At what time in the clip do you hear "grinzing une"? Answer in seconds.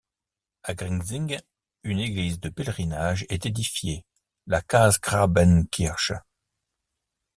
0.73-1.99